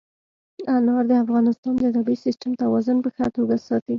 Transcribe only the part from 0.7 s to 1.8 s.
انار د افغانستان